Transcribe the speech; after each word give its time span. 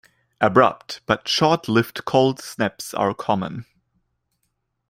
Abrupt 0.39 1.01
but 1.05 1.27
short-lived 1.27 2.05
cold 2.05 2.39
snaps 2.41 2.95
are 2.95 3.13
common. 3.13 3.65